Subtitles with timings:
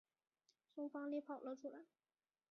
[0.73, 1.85] 从房里跑了出来